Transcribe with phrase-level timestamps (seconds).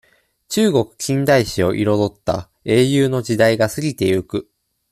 [0.49, 4.49] 中国近代史をいろどった、英雄の時代が過ぎてゆく。